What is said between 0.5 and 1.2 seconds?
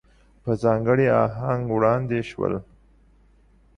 ځانګړي